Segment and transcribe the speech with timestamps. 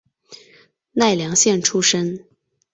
[0.93, 2.25] 奈良县出身。